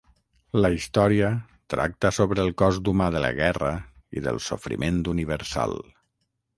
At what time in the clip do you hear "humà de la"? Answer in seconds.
2.95-3.31